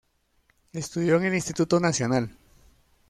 [0.73, 2.35] Estudió en el Instituto Nacional.